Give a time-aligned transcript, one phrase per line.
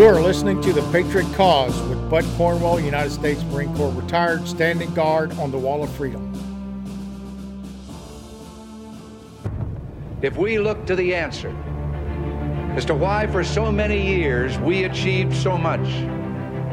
[0.00, 4.94] You're listening to the Patriot Cause with Bud Cornwell, United States Marine Corps retired, standing
[4.94, 6.32] guard on the Wall of Freedom.
[10.22, 11.54] If we look to the answer
[12.76, 15.86] as to why for so many years we achieved so much,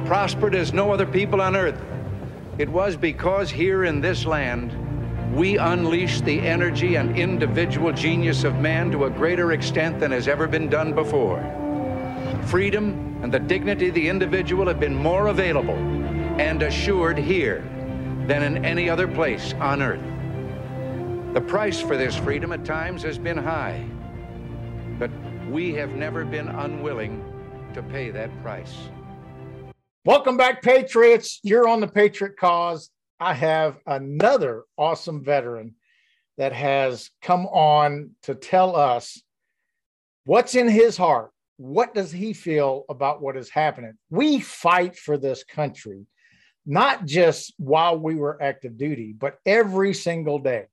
[0.08, 1.84] prospered as no other people on earth,
[2.58, 4.72] it was because here in this land
[5.36, 10.30] we unleashed the energy and individual genius of man to a greater extent than has
[10.30, 11.44] ever been done before.
[12.46, 15.76] Freedom and the dignity of the individual have been more available
[16.40, 17.62] and assured here
[18.28, 20.04] than in any other place on earth.
[21.34, 23.86] The price for this freedom at times has been high,
[25.00, 25.10] but
[25.50, 27.24] we have never been unwilling
[27.74, 28.76] to pay that price.
[30.06, 31.40] Welcome back, Patriots.
[31.44, 32.90] You're on the Patriot Cause.
[33.20, 35.76] I have another awesome veteran
[36.38, 39.22] that has come on to tell us
[40.26, 43.94] what's in his heart what does he feel about what is happening?
[44.10, 46.06] We fight for this country,
[46.66, 50.66] not just while we were active duty, but every single day,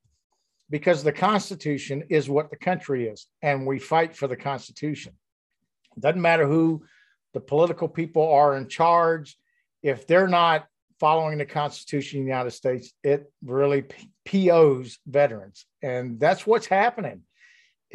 [0.69, 5.13] because the Constitution is what the country is, and we fight for the Constitution.
[5.99, 6.83] Doesn't matter who
[7.33, 9.37] the political people are in charge,
[9.81, 10.67] if they're not
[10.99, 13.85] following the Constitution of the United States, it really
[14.25, 15.65] POs veterans.
[15.81, 17.21] And that's what's happening.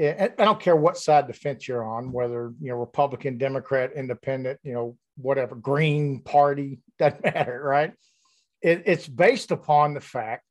[0.01, 4.59] I don't care what side the fence you're on, whether you know Republican, Democrat, Independent,
[4.62, 7.92] you know whatever, Green Party doesn't matter, right?
[8.62, 10.45] It, it's based upon the fact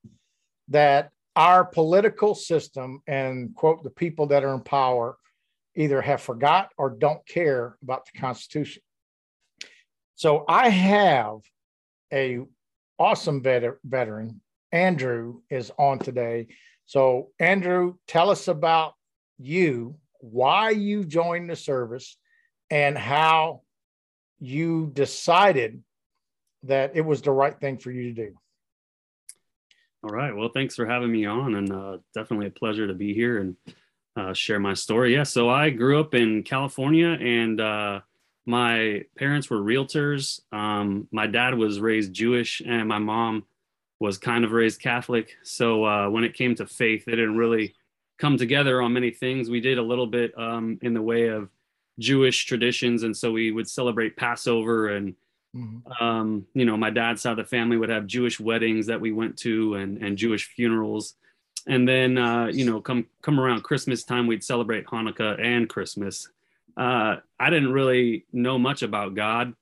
[0.69, 5.17] that our political system and quote the people that are in power
[5.75, 8.81] either have forgot or don't care about the Constitution.
[10.15, 11.37] So I have
[12.11, 12.39] a
[12.97, 14.41] awesome vet- veteran.
[14.71, 16.47] Andrew is on today.
[16.85, 18.93] So Andrew, tell us about
[19.39, 22.17] you why you joined the service
[22.69, 23.61] and how
[24.39, 25.81] you decided
[26.63, 28.35] that it was the right thing for you to do.
[30.03, 30.35] All right.
[30.35, 33.55] Well, thanks for having me on, and uh, definitely a pleasure to be here and
[34.15, 35.13] uh, share my story.
[35.13, 35.23] Yeah.
[35.23, 37.99] So I grew up in California, and uh,
[38.45, 40.39] my parents were realtors.
[40.53, 43.45] Um, my dad was raised Jewish, and my mom
[43.99, 45.35] was kind of raised Catholic.
[45.43, 47.75] So uh, when it came to faith, they didn't really
[48.19, 49.49] come together on many things.
[49.49, 51.49] We did a little bit um, in the way of
[51.97, 55.15] Jewish traditions, and so we would celebrate Passover, and
[55.55, 56.03] mm-hmm.
[56.03, 59.11] um, you know, my dad's side of the family would have Jewish weddings that we
[59.11, 61.15] went to, and and Jewish funerals,
[61.67, 66.29] and then uh, you know, come come around Christmas time, we'd celebrate Hanukkah and Christmas.
[66.77, 69.53] Uh, I didn't really know much about God,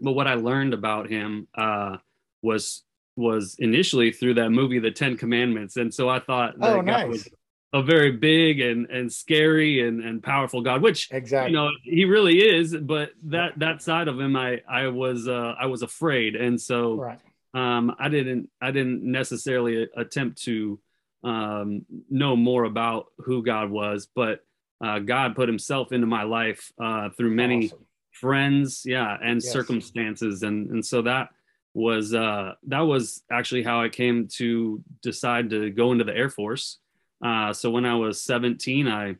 [0.00, 1.98] but what I learned about Him uh,
[2.42, 2.82] was
[3.16, 7.02] was initially through that movie, The Ten Commandments, and so I thought that oh, nice.
[7.02, 7.28] God was
[7.72, 12.04] a very big and and scary and and powerful God, which exactly you know he
[12.04, 12.76] really is.
[12.76, 16.94] But that that side of him, I I was uh, I was afraid, and so
[16.94, 17.18] right.
[17.54, 20.80] um, I didn't I didn't necessarily attempt to
[21.22, 24.40] um, know more about who God was, but
[24.80, 27.86] uh, God put Himself into my life uh, through many awesome.
[28.10, 29.52] friends, yeah, and yes.
[29.52, 31.28] circumstances, and and so that
[31.74, 36.30] was uh, that was actually how I came to decide to go into the Air
[36.30, 36.78] Force.
[37.22, 39.16] Uh, so when I was 17, I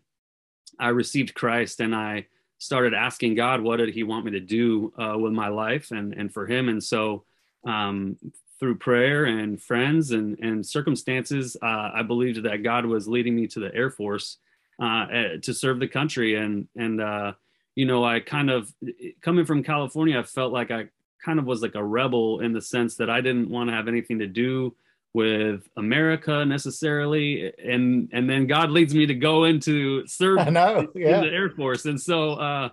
[0.78, 2.26] I received Christ and I
[2.58, 6.14] started asking God what did He want me to do uh, with my life and
[6.14, 6.68] and for Him.
[6.68, 7.24] And so
[7.66, 8.16] um,
[8.58, 13.46] through prayer and friends and and circumstances, uh, I believed that God was leading me
[13.48, 14.38] to the Air Force
[14.80, 16.36] uh, eh, to serve the country.
[16.36, 17.32] And and uh,
[17.74, 18.72] you know, I kind of
[19.20, 20.88] coming from California, I felt like I
[21.24, 23.88] kind of was like a rebel in the sense that I didn't want to have
[23.88, 24.74] anything to do
[25.12, 31.16] with America necessarily, and and then God leads me to go into serve know, yeah.
[31.16, 32.68] in the Air Force, and so uh,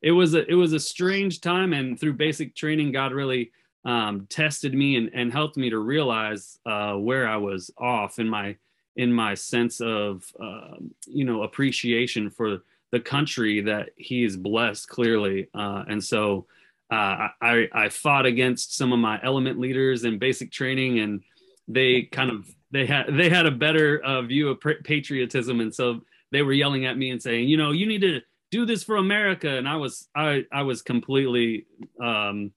[0.00, 3.52] it was a it was a strange time, and through basic training, God really
[3.84, 8.28] um, tested me and, and helped me to realize uh, where I was off in
[8.28, 8.56] my
[8.96, 14.88] in my sense of uh, you know appreciation for the country that He is blessed
[14.88, 16.46] clearly, uh, and so.
[16.90, 21.22] Uh, I, I fought against some of my element leaders in basic training and
[21.68, 26.00] they kind of they had they had a better uh, view of patriotism, and so
[26.30, 28.20] they were yelling at me and saying, you know, you need to
[28.50, 31.66] do this for America, and I was I I was completely
[32.00, 32.52] um,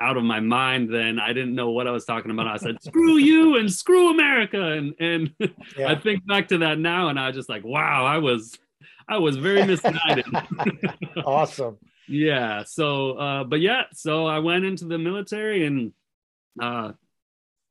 [0.00, 1.18] out of my mind then.
[1.18, 2.46] I didn't know what I was talking about.
[2.46, 5.34] I said, "Screw you and screw America," and and
[5.76, 5.88] yeah.
[5.88, 8.58] I think back to that now, and I was just like, "Wow, I was
[9.08, 10.26] I was very misguided."
[11.24, 11.78] awesome.
[12.08, 12.64] yeah.
[12.64, 15.92] So, uh, but yeah, so I went into the military and
[16.60, 16.92] uh,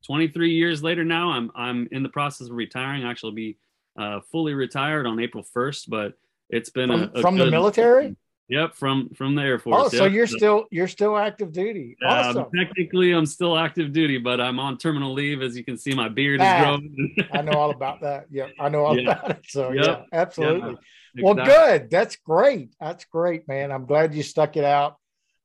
[0.06, 3.04] 23 years later now, I'm I'm in the process of retiring.
[3.04, 3.58] I actually be
[3.98, 6.14] uh, fully retired on April 1st, but
[6.50, 8.16] it's been from, a, a from good, the military.
[8.50, 9.78] Yep, from from the Air Force.
[9.80, 9.92] Oh, yep.
[9.92, 11.96] so you're still you're still active duty.
[12.04, 12.46] Awesome.
[12.46, 15.44] Um, technically, I'm still active duty, but I'm on terminal leave.
[15.44, 17.16] As you can see, my beard ah, is growing.
[17.32, 18.26] I know all about that.
[18.32, 19.12] Yeah, I know all yeah.
[19.12, 19.46] about it.
[19.48, 19.86] So yep.
[19.86, 20.78] yeah, absolutely.
[21.14, 21.92] Yeah, well, good.
[21.92, 22.74] That's great.
[22.80, 23.72] That's great, man.
[23.72, 24.96] I'm glad you stuck it out.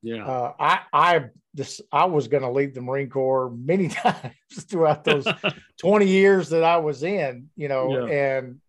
[0.03, 0.25] Yeah.
[0.25, 1.25] Uh, I I
[1.55, 4.35] this I was going to leave the Marine Corps many times
[4.69, 5.27] throughout those
[5.81, 7.49] 20 years that I was in.
[7.57, 8.39] You know, yeah.
[8.39, 8.61] and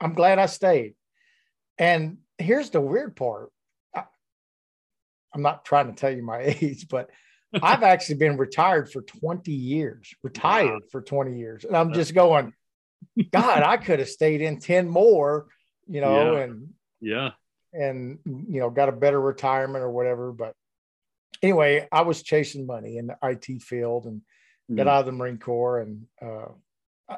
[0.00, 0.94] I'm glad I stayed.
[1.78, 3.50] And here's the weird part
[5.34, 7.10] I'm not trying to tell you my age, but
[7.62, 10.88] I've actually been retired for 20 years, retired wow.
[10.90, 11.64] for 20 years.
[11.64, 12.54] And I'm just going,
[13.30, 15.46] God, I could have stayed in 10 more,
[15.86, 16.42] you know, yeah.
[16.42, 16.68] and
[17.00, 17.30] yeah,
[17.72, 20.32] and you know, got a better retirement or whatever.
[20.32, 20.54] But
[21.42, 24.22] anyway, I was chasing money in the IT field and
[24.70, 24.76] mm.
[24.76, 27.16] got out of the Marine Corps and uh,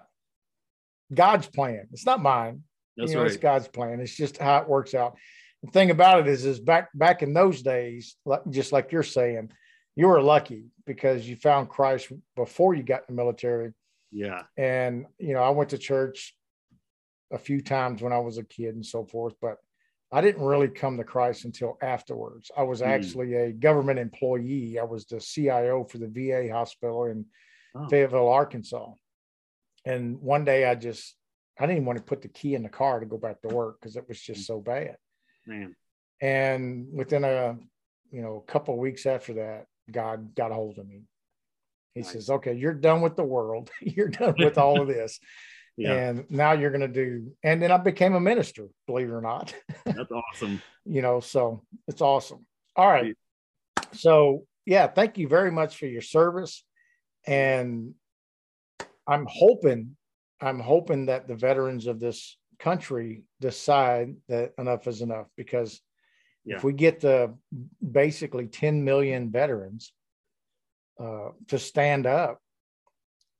[1.13, 1.89] God's plan.
[1.93, 2.63] It's not mine.
[2.97, 3.31] That's you know, right.
[3.31, 4.01] It's God's plan.
[4.01, 5.17] It's just how it works out
[5.65, 8.17] the thing about it is, is back back in those days,
[8.51, 9.51] just like you're saying,
[9.97, 13.73] you were lucky because you found Christ before you got in the military.
[14.13, 14.43] Yeah.
[14.59, 16.37] And you know, I went to church
[17.33, 19.57] a few times when I was a kid and so forth, but
[20.13, 22.51] I didn't really come to Christ until afterwards.
[22.57, 22.87] I was hmm.
[22.87, 23.49] actually mm.
[23.49, 24.79] a government employee.
[24.79, 27.27] I was the CIO for the VA hospital in
[27.75, 27.89] oh.
[27.89, 28.93] Fayetteville, Arkansas.
[29.85, 31.17] And one day I just
[31.59, 33.81] I didn't want to put the key in the car to go back to work
[33.81, 34.45] because it was just hmm.
[34.45, 34.97] so bad.
[35.47, 35.75] Man.
[36.21, 37.57] And within a
[38.11, 41.03] you know a couple weeks after that, God got a hold of me.
[41.95, 42.13] He nice.
[42.13, 43.71] says, "Okay, you're done with the world.
[43.81, 45.19] you're done with all of this."
[45.77, 45.93] yeah.
[45.93, 49.21] And now you're going to do, and then I became a minister, believe it or
[49.21, 49.55] not.
[49.85, 50.63] That's awesome.
[50.85, 52.47] you know, so it's awesome.
[52.77, 53.17] All right.
[53.93, 56.65] So, yeah, thank you very much for your service.
[57.27, 57.95] And
[59.07, 59.97] I'm hoping,
[60.41, 65.81] I'm hoping that the veterans of this country decide that enough is enough because
[66.45, 66.57] yeah.
[66.57, 67.35] if we get the
[67.83, 69.93] basically 10 million veterans
[71.01, 72.39] uh, to stand up,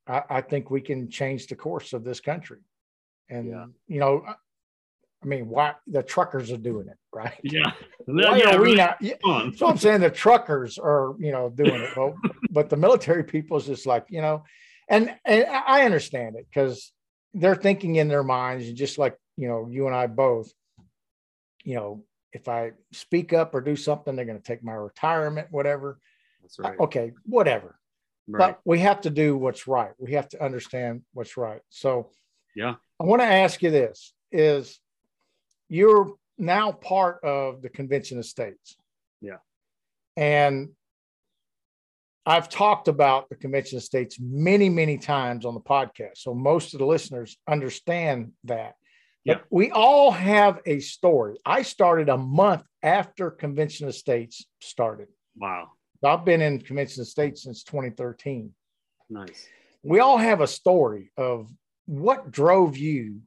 [0.07, 2.59] I, I, think we can change the course of this country.
[3.29, 3.65] And, yeah.
[3.87, 4.23] you know,
[5.23, 7.39] I mean, why the truckers are doing it, right?
[7.43, 7.71] Yeah.
[8.05, 9.01] Why yeah, are we not?
[9.01, 9.15] Yeah.
[9.55, 12.13] So I'm saying the truckers are, you know, doing it, but,
[12.51, 14.43] but the military people is just like, you know,
[14.87, 16.91] and, and I understand it because
[17.33, 20.51] they're thinking in their minds, just like you know, you and I both,
[21.63, 25.47] you know, if I speak up or do something, they're going to take my retirement,
[25.51, 25.99] whatever.
[26.41, 26.79] That's right.
[26.79, 27.77] Okay, whatever.
[28.27, 28.39] Right.
[28.39, 29.91] But we have to do what's right.
[29.97, 31.61] We have to understand what's right.
[31.69, 32.09] So,
[32.55, 34.79] yeah, I want to ask you this: Is
[35.69, 38.77] you're now part of the Convention of States?
[39.21, 39.37] Yeah,
[40.17, 40.69] and
[42.25, 46.17] I've talked about the Convention of States many, many times on the podcast.
[46.17, 48.75] So most of the listeners understand that.
[49.23, 49.39] Yeah.
[49.49, 51.37] we all have a story.
[51.43, 55.07] I started a month after Convention of States started.
[55.35, 55.69] Wow.
[56.05, 58.51] I've been in the Convention of States since 2013.
[59.09, 59.47] Nice.
[59.83, 61.49] We all have a story of
[61.85, 63.21] what drove you.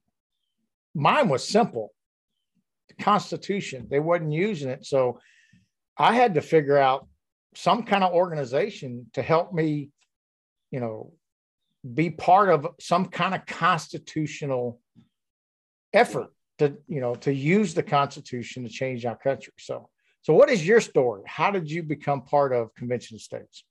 [0.94, 1.92] Mine was simple.
[2.88, 3.86] The Constitution.
[3.90, 4.84] They wasn't using it.
[4.84, 5.20] So
[5.96, 7.08] I had to figure out
[7.54, 9.90] some kind of organization to help me,
[10.70, 11.12] you know,
[11.94, 14.80] be part of some kind of constitutional
[15.92, 19.52] effort to, you know, to use the Constitution to change our country.
[19.58, 19.88] So,
[20.22, 21.22] so what is your story?
[21.26, 23.64] How did you become part of Convention States?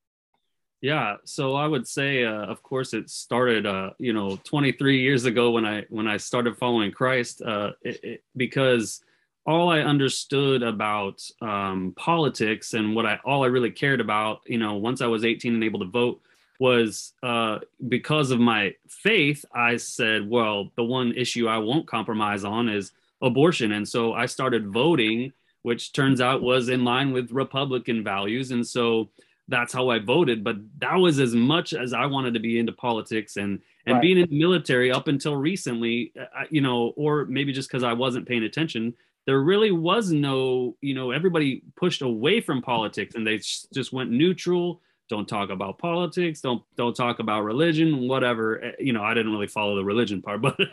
[0.81, 5.25] Yeah, so I would say, uh, of course, it started, uh, you know, 23 years
[5.25, 9.01] ago when I when I started following Christ, uh, it, it, because
[9.47, 14.59] all I understood about um, politics and what I all I really cared about, you
[14.59, 16.21] know, once I was 18 and able to vote,
[16.59, 19.45] was uh, because of my faith.
[19.53, 24.27] I said, well, the one issue I won't compromise on is abortion, and so I
[24.27, 25.33] started voting,
[25.67, 29.09] which turns out was in line with Republican values, and so
[29.47, 30.43] that's how I voted.
[30.43, 34.01] But that was as much as I wanted to be into politics and and right.
[34.01, 36.13] being in the military up until recently,
[36.49, 38.93] you know, or maybe just because I wasn't paying attention
[39.27, 44.09] there really was no, you know, everybody pushed away from politics and they just went
[44.09, 44.81] neutral.
[45.09, 46.39] Don't talk about politics.
[46.39, 48.07] Don't don't talk about religion.
[48.07, 48.63] Whatever.
[48.63, 50.65] Eh, you know, I didn't really follow the religion part, but uh,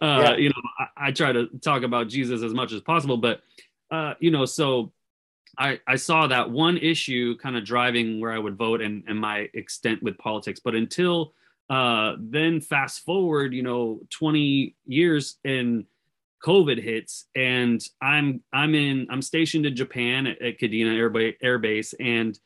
[0.00, 0.36] yeah.
[0.36, 3.18] you know, I, I, try to talk about Jesus as much as possible.
[3.18, 3.42] But
[3.94, 4.92] uh, you know, so
[5.56, 9.18] I I saw that one issue kind of driving where I would vote and and
[9.18, 10.60] my extent with politics.
[10.60, 11.34] But until
[11.70, 15.84] uh, then, fast forward, you know, twenty years and
[16.44, 21.58] COVID hits, and I'm I'm in I'm stationed in Japan at, at Kadena Air, Air
[21.58, 22.38] Base, and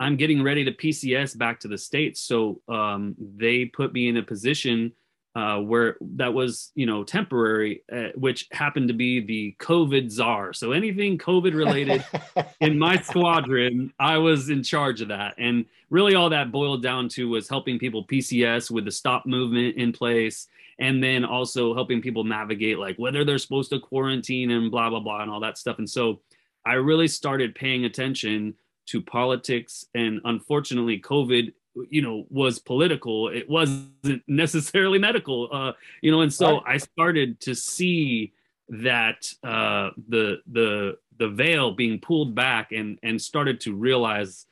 [0.00, 2.20] I'm getting ready to PCS back to the states.
[2.20, 4.92] So um, they put me in a position
[5.34, 10.52] uh, where that was you know temporary, uh, which happened to be the COVID czar.
[10.52, 12.04] So anything COVID related
[12.60, 17.08] in my squadron, I was in charge of that, and really all that boiled down
[17.10, 22.00] to was helping people PCS with the stop movement in place, and then also helping
[22.00, 25.58] people navigate like whether they're supposed to quarantine and blah blah blah and all that
[25.58, 25.78] stuff.
[25.78, 26.20] And so
[26.64, 28.54] I really started paying attention
[28.86, 31.52] to politics, and unfortunately, COVID
[31.90, 35.72] you know was political it wasn't necessarily medical uh
[36.02, 38.32] you know and so i started to see
[38.68, 44.46] that uh the the the veil being pulled back and and started to realize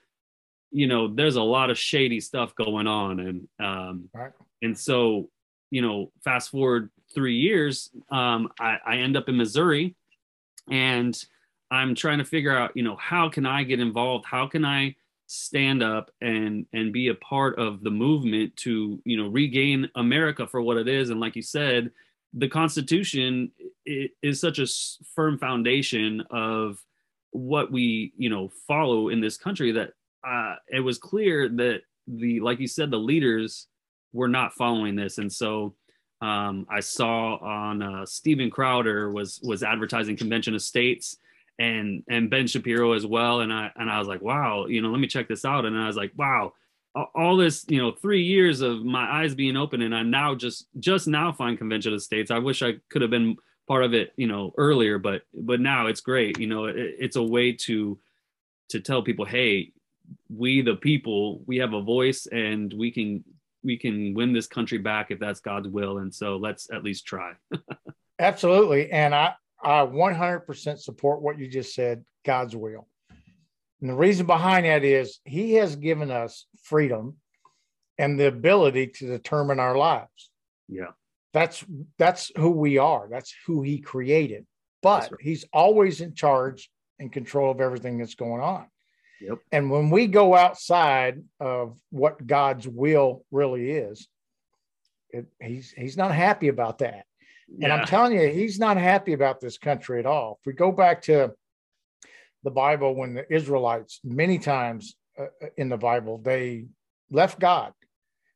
[0.70, 4.32] you know there's a lot of shady stuff going on and um right.
[4.62, 5.28] and so
[5.70, 9.94] you know fast forward three years um i i end up in missouri
[10.70, 11.24] and
[11.70, 14.94] i'm trying to figure out you know how can i get involved how can i
[15.26, 20.46] stand up and and be a part of the movement to you know regain america
[20.46, 21.10] for what it is.
[21.10, 21.90] And like you said
[22.32, 23.50] the constitution
[23.84, 24.66] is such a
[25.14, 26.78] firm foundation of
[27.30, 29.90] what we you know follow in this country that
[30.26, 33.68] uh, it was clear that the like you said the leaders
[34.12, 35.18] were not following this.
[35.18, 35.74] And so
[36.22, 41.18] um, i saw on uh, steven crowder was was advertising convention of states
[41.58, 43.40] and and Ben Shapiro as well.
[43.40, 45.64] And I and I was like, wow, you know, let me check this out.
[45.64, 46.52] And I was like, wow,
[47.14, 50.66] all this, you know, three years of my eyes being open, and I now just
[50.78, 52.30] just now find convention of states.
[52.30, 53.36] I wish I could have been
[53.68, 56.38] part of it, you know, earlier, but but now it's great.
[56.38, 57.98] You know, it, it's a way to
[58.70, 59.72] to tell people, hey,
[60.28, 63.24] we the people, we have a voice, and we can
[63.62, 65.98] we can win this country back if that's God's will.
[65.98, 67.32] And so let's at least try.
[68.18, 68.90] Absolutely.
[68.90, 72.88] And I, I 100% support what you just said, God's will.
[73.80, 77.16] And the reason behind that is He has given us freedom
[77.98, 80.30] and the ability to determine our lives.
[80.68, 80.92] Yeah.
[81.32, 81.64] That's
[81.98, 83.08] that's who we are.
[83.10, 84.46] That's who he created.
[84.82, 85.20] But right.
[85.20, 88.66] he's always in charge and control of everything that's going on.
[89.20, 89.38] Yep.
[89.52, 94.08] And when we go outside of what God's will really is,
[95.10, 97.04] it, he's he's not happy about that.
[97.62, 100.38] And I'm telling you, he's not happy about this country at all.
[100.40, 101.32] If we go back to
[102.42, 106.66] the Bible, when the Israelites, many times uh, uh, in the Bible, they
[107.10, 107.72] left God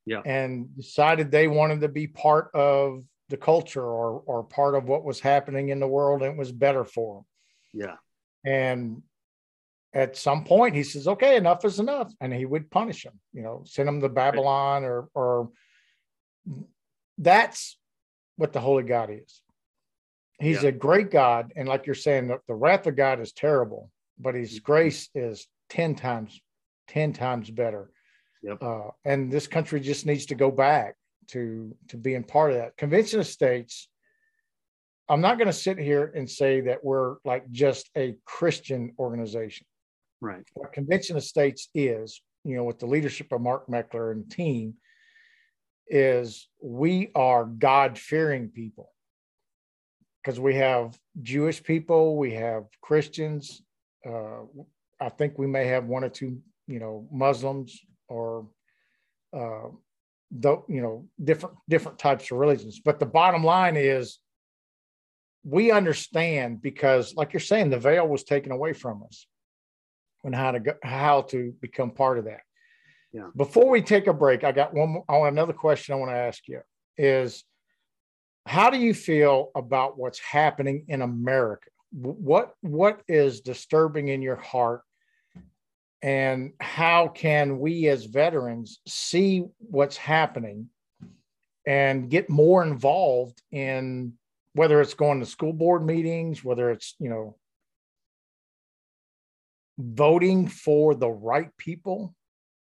[0.06, 0.22] yeah.
[0.24, 5.04] and decided they wanted to be part of the culture or, or part of what
[5.04, 7.24] was happening in the world and it was better for them.
[7.72, 7.96] Yeah.
[8.44, 9.02] And
[9.92, 12.12] at some point he says, okay, enough is enough.
[12.20, 15.50] And he would punish them, you know, send them to Babylon or, or
[17.18, 17.76] that's
[18.40, 19.42] what the holy God is.
[20.40, 20.70] He's yeah.
[20.70, 21.52] a great God.
[21.56, 24.64] And like you're saying, the, the wrath of God is terrible, but his mm-hmm.
[24.64, 26.40] grace is 10 times,
[26.88, 27.90] 10 times better.
[28.42, 28.62] Yep.
[28.62, 30.94] Uh, and this country just needs to go back
[31.28, 32.78] to, to being part of that.
[32.78, 33.88] Convention of States,
[35.11, 39.66] I'm not going to sit here and say that we're like just a Christian organization.
[40.23, 40.44] Right.
[40.54, 44.76] What Convention of States is, you know, with the leadership of Mark Meckler and team,
[45.90, 48.92] is we are God fearing people
[50.23, 53.62] because we have Jewish people, we have Christians.
[54.06, 54.42] Uh,
[55.00, 58.47] I think we may have one or two, you know, Muslims or,
[59.32, 59.68] uh,
[60.30, 62.80] the, you know, different different types of religions.
[62.85, 64.18] But the bottom line is,
[65.42, 69.26] we understand because, like you're saying, the veil was taken away from us,
[70.23, 72.42] and how to go, how to become part of that.
[73.36, 75.02] Before we take a break, I got one.
[75.08, 76.60] I want oh, another question I want to ask you
[76.96, 77.44] is,
[78.46, 81.70] how do you feel about what's happening in America?
[81.92, 84.82] What what is disturbing in your heart,
[86.02, 90.68] and how can we as veterans see what's happening
[91.66, 94.12] and get more involved in
[94.52, 97.36] whether it's going to school board meetings, whether it's you know
[99.78, 102.14] voting for the right people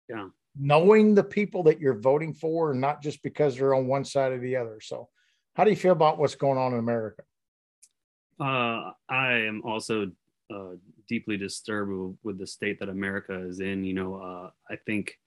[0.09, 0.29] yeah.
[0.57, 4.33] Knowing the people that you're voting for, and not just because they're on one side
[4.33, 4.81] or the other.
[4.81, 5.09] So,
[5.57, 7.23] how do you feel about what's going on in America?
[8.39, 10.13] Uh, I am also
[10.53, 10.73] uh,
[11.09, 13.85] deeply disturbed with the state that America is in.
[13.85, 15.19] You know, uh, I think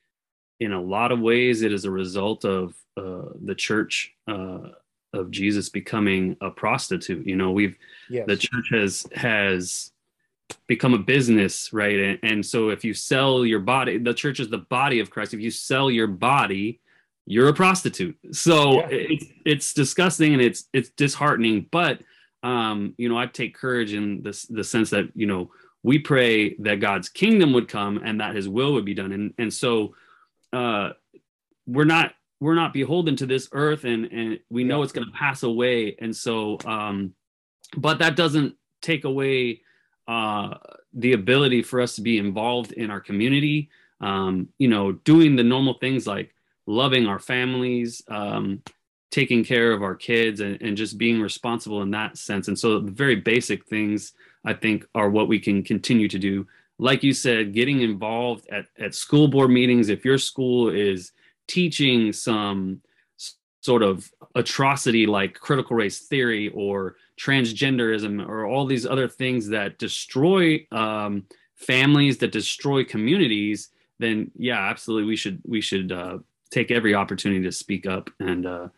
[0.60, 4.70] in a lot of ways it is a result of uh, the church uh,
[5.14, 7.26] of Jesus becoming a prostitute.
[7.26, 7.78] You know, we've
[8.10, 8.26] yes.
[8.28, 9.92] the church has has
[10.68, 12.00] become a business, right?
[12.00, 15.34] And, and so if you sell your body, the church is the body of Christ.
[15.34, 16.82] If you sell your body,
[17.26, 18.18] you're a prostitute.
[18.32, 18.88] So yeah.
[18.90, 21.68] it's it's disgusting and it's it's disheartening.
[21.72, 22.02] But
[22.44, 25.52] um, you know, I take courage in this the sense that you know
[25.84, 29.12] we pray that God's kingdom would come and that His will would be done.
[29.12, 29.96] And and so
[30.54, 30.92] uh,
[31.66, 35.14] we're not we're not beholden to this earth and and we know it's going to
[35.14, 37.14] pass away and so um
[37.76, 39.62] but that doesn't take away
[40.08, 40.56] uh
[40.94, 43.70] the ability for us to be involved in our community
[44.02, 46.34] um you know doing the normal things like
[46.66, 48.62] loving our families um
[49.10, 52.48] taking care of our kids and, and just being responsible in that sense.
[52.48, 54.14] And so the very basic things
[54.46, 56.46] i think are what we can continue to do.
[56.80, 59.90] Like you said getting involved at, at school board meetings.
[59.90, 61.12] If your school is
[61.48, 62.82] teaching some
[63.68, 69.78] sort of atrocity like critical race theory or transgenderism or all these other things that
[69.78, 73.68] destroy um, families that destroy communities
[74.00, 76.18] then yeah absolutely we should we should uh,
[76.50, 78.70] take every opportunity to speak up and uh,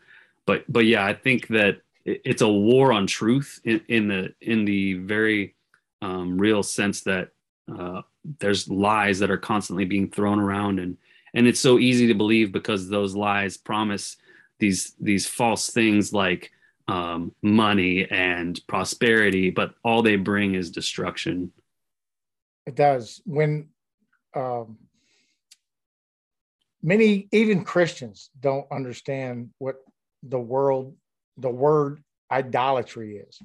[0.48, 4.66] but but yeah i think that it's a war on truth in, in the in
[4.66, 5.54] the very
[6.02, 7.30] um, real sense that
[7.78, 8.02] uh,
[8.40, 10.98] there's lies that are constantly being thrown around and
[11.36, 14.18] and it's so easy to believe because those lies promise
[14.60, 16.52] these these false things like
[16.88, 21.52] um, money and prosperity, but all they bring is destruction.
[22.66, 23.22] It does.
[23.26, 23.70] When
[24.36, 24.78] um,
[26.82, 29.78] many, even Christians, don't understand what
[30.24, 30.96] the world,
[31.38, 33.42] the word idolatry is.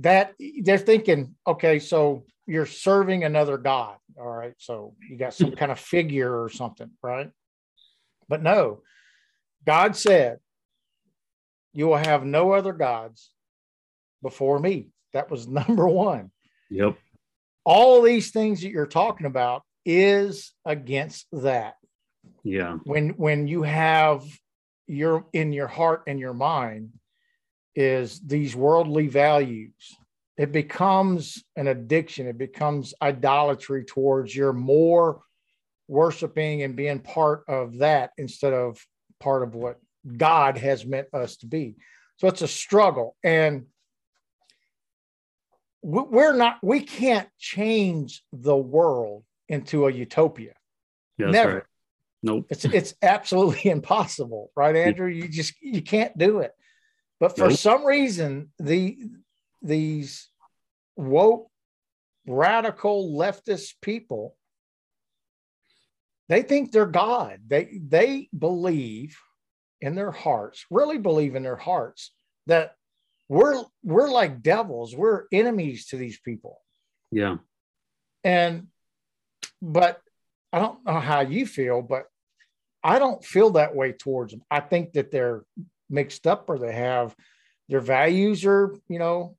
[0.00, 5.52] That they're thinking, okay, so you're serving another god all right so you got some
[5.56, 7.30] kind of figure or something right
[8.28, 8.80] but no
[9.66, 10.38] god said
[11.76, 13.30] you will have no other gods
[14.22, 14.88] before me.
[15.12, 16.30] That was number one.
[16.70, 16.96] Yep.
[17.64, 21.74] All these things that you're talking about is against that.
[22.42, 22.78] Yeah.
[22.84, 24.24] When when you have
[24.86, 26.92] your in your heart and your mind
[27.74, 29.74] is these worldly values
[30.38, 32.26] it becomes an addiction.
[32.26, 35.22] It becomes idolatry towards your more
[35.88, 38.78] worshiping and being part of that instead of
[39.20, 39.78] part of what
[40.16, 41.76] God has meant us to be.
[42.18, 43.16] So it's a struggle.
[43.22, 43.66] And
[45.82, 50.54] we're not, we can't change the world into a utopia.
[51.18, 51.54] Yeah, Never.
[51.54, 51.62] Right.
[52.22, 52.46] Nope.
[52.50, 55.08] It's it's absolutely impossible, right, Andrew?
[55.08, 56.52] You just you can't do it.
[57.20, 57.58] But for nope.
[57.58, 58.98] some reason, the
[59.62, 60.28] these
[60.96, 61.48] woke,
[62.26, 64.36] radical leftist people,
[66.28, 67.40] they think they're God.
[67.46, 69.16] They they believe
[69.80, 72.12] in their hearts, really believe in their hearts
[72.46, 72.74] that
[73.28, 74.94] we're we're like devils.
[74.94, 76.60] We're enemies to these people.
[77.10, 77.36] Yeah.
[78.24, 78.68] And
[79.62, 80.00] but
[80.52, 82.06] I don't know how you feel, but
[82.82, 84.42] I don't feel that way towards them.
[84.50, 85.44] I think that they're
[85.90, 87.14] mixed up or they have
[87.68, 89.36] their values are, you know,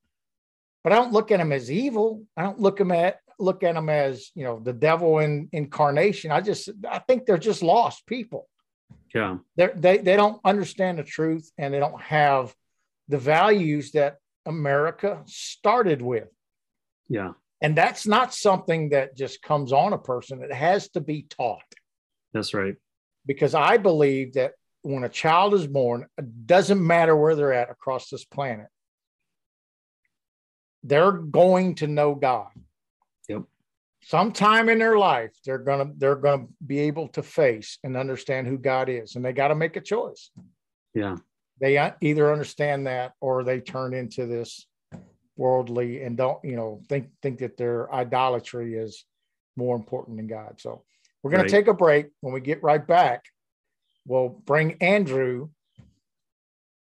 [0.84, 2.24] but I don't look at them as evil.
[2.36, 5.50] I don't look at them at look at them as you know the devil in
[5.52, 6.32] incarnation.
[6.32, 8.48] I just I think they're just lost people.
[9.14, 12.54] Yeah, they're, they they don't understand the truth and they don't have
[13.08, 16.30] the values that America started with.
[17.10, 20.42] Yeah, and that's not something that just comes on a person.
[20.42, 21.62] It has to be taught.
[22.34, 22.76] That's right.
[23.26, 27.70] Because I believe that when a child is born, it doesn't matter where they're at
[27.70, 28.68] across this planet
[30.88, 32.50] they're going to know God.
[34.08, 38.58] Sometime in their life, they're gonna they're gonna be able to face and understand who
[38.58, 40.32] God is, and they got to make a choice.
[40.94, 41.18] Yeah.
[41.60, 44.66] They uh, either understand that or they turn into this
[45.36, 49.04] worldly and don't you know think think that their idolatry is
[49.58, 50.54] more important than God.
[50.62, 50.86] So
[51.22, 51.50] we're going right.
[51.50, 52.06] to take a break.
[52.22, 53.26] When we get right back,
[54.06, 55.50] we'll bring Andrew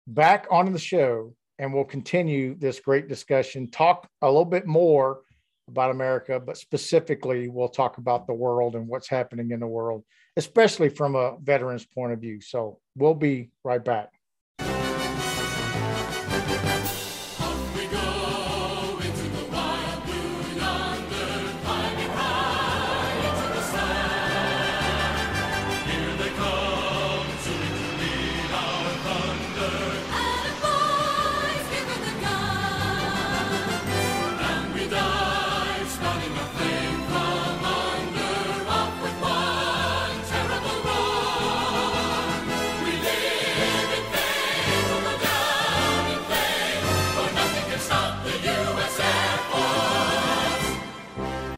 [0.06, 5.20] back onto the show and we'll continue this great discussion, talk a little bit more
[5.68, 10.04] about America, but specifically, we'll talk about the world and what's happening in the world,
[10.36, 12.40] especially from a veteran's point of view.
[12.40, 14.10] So we'll be right back.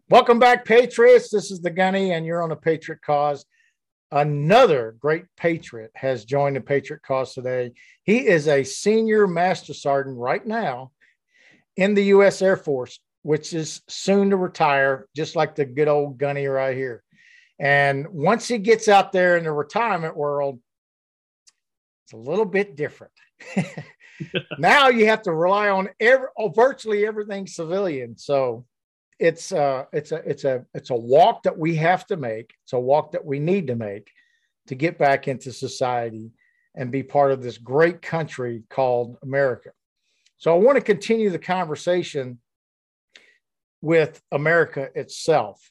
[0.09, 1.31] Welcome back, Patriots.
[1.31, 3.45] This is the Gunny, and you're on the Patriot Cause.
[4.13, 7.73] Another great Patriot has joined the Patriot Cause today.
[8.05, 10.93] He is a senior master sergeant right now
[11.77, 12.41] in the U.S.
[12.41, 17.03] Air Force, which is soon to retire, just like the good old Gunny right here.
[17.59, 20.61] And once he gets out there in the retirement world,
[22.05, 23.13] It's a little bit different.
[24.59, 28.17] now you have to rely on every, oh, virtually everything civilian.
[28.17, 28.67] So
[29.19, 32.55] it's uh it's a it's a it's a walk that we have to make.
[32.65, 34.11] It's a walk that we need to make
[34.67, 36.33] to get back into society
[36.75, 39.71] and be part of this great country called America.
[40.39, 42.39] So I want to continue the conversation
[43.81, 45.71] with America itself.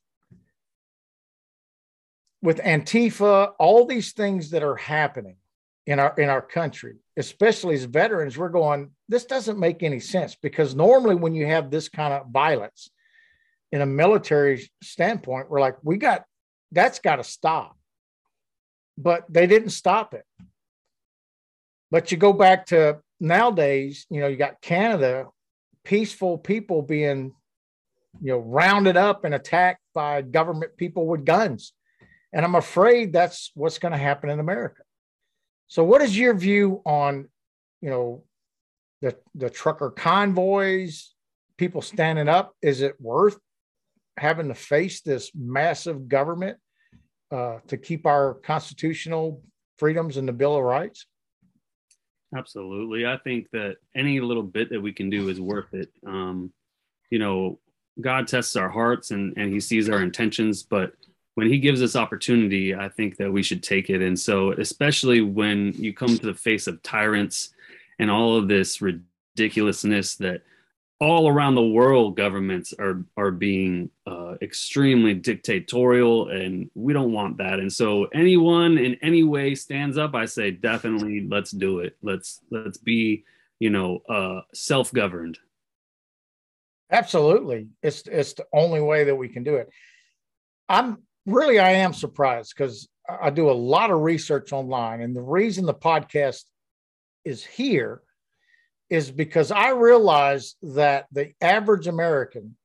[2.42, 5.38] With Antifa, all these things that are happening
[5.86, 10.36] in our in our country, especially as veterans, we're going, this doesn't make any sense
[10.36, 12.90] because normally when you have this kind of violence
[13.76, 16.24] in a military standpoint, we're like, we got
[16.72, 17.78] that's got to stop.
[18.98, 20.24] But they didn't stop it.
[21.92, 25.28] But you go back to nowadays, you know, you got Canada,
[25.84, 27.34] peaceful people being,
[28.22, 31.74] you know, rounded up and attacked by government people with guns.
[32.32, 34.84] And I'm afraid that's what's going to happen in America.
[35.68, 37.28] So, what is your view on,
[37.82, 38.24] you know,
[39.02, 41.14] the the trucker convoys,
[41.58, 42.56] people standing up?
[42.62, 43.38] Is it worth
[44.17, 46.58] having to face this massive government
[47.32, 49.41] uh, to keep our constitutional
[49.78, 51.06] freedoms and the Bill of Rights?
[52.36, 53.06] Absolutely.
[53.06, 55.89] I think that any little bit that we can do is worth it.
[56.06, 56.51] Um,
[57.10, 57.60] you know,
[58.01, 60.93] God tests our hearts and, and he sees our intentions, but
[61.36, 64.01] when he gives us opportunity, I think that we should take it.
[64.01, 67.54] And so, especially when you come to the face of tyrants
[67.99, 70.41] and all of this ridiculousness that
[71.00, 77.38] all around the world governments are are being uh, extremely dictatorial and we don't want
[77.38, 77.60] that.
[77.60, 81.98] And so anyone in any way stands up i say definitely let's do it.
[82.02, 83.26] Let's let's be
[83.60, 85.38] you know uh, self-governed.
[86.92, 87.68] Absolutely.
[87.82, 89.70] It's it's the only way that we can do it.
[90.70, 95.22] I'm really i am surprised because i do a lot of research online and the
[95.22, 96.44] reason the podcast
[97.24, 98.02] is here
[98.89, 102.56] is because I realize that the average American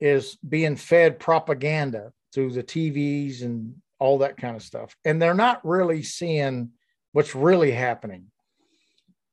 [0.00, 4.94] is being fed propaganda through the TVs and all that kind of stuff.
[5.04, 6.70] And they're not really seeing
[7.12, 8.26] what's really happening.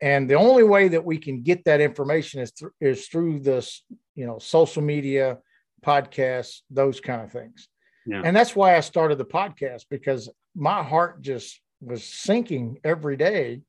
[0.01, 3.83] And the only way that we can get that information is, th- is through this,
[4.15, 5.39] you know, social media,
[5.85, 7.67] podcasts, those kind of things.
[8.05, 8.21] Yeah.
[8.23, 13.61] And that's why I started the podcast because my heart just was sinking every day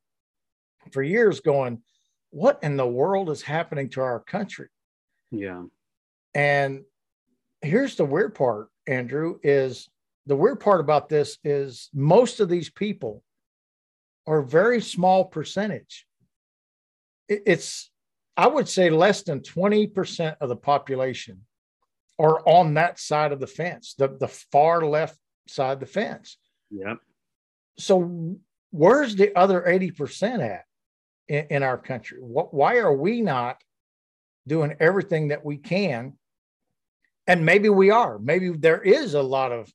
[0.92, 1.82] for years going,
[2.30, 4.68] what in the world is happening to our country?
[5.30, 5.64] Yeah.
[6.34, 6.84] And
[7.62, 9.88] here's the weird part, Andrew, is
[10.26, 13.22] the weird part about this is most of these people
[14.26, 16.06] are very small percentage.
[17.28, 17.90] It's,
[18.36, 21.44] I would say, less than 20% of the population
[22.18, 26.36] are on that side of the fence, the, the far left side of the fence.
[26.70, 26.98] Yep.
[27.78, 28.36] So
[28.70, 30.64] where's the other 80% at?
[31.28, 32.18] In, in our country?
[32.20, 33.62] What, why are we not
[34.46, 36.14] doing everything that we can?
[37.26, 38.18] And maybe we are.
[38.18, 39.70] Maybe there is a lot of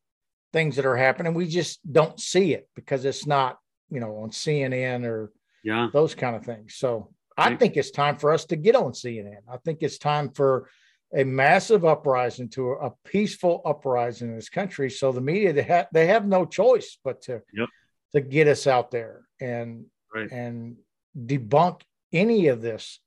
[0.51, 1.33] things that are happening.
[1.33, 5.31] We just don't see it because it's not, you know, on CNN or
[5.63, 5.89] yeah.
[5.93, 6.75] those kind of things.
[6.75, 9.39] So I think it's time for us to get on CNN.
[9.51, 10.69] I think it's time for
[11.15, 14.89] a massive uprising to a, peaceful uprising in this country.
[14.89, 17.69] So the media they have they have no choice but to yep.
[18.13, 20.31] to get us out there and right.
[20.31, 20.77] and
[21.17, 22.99] debunk any of this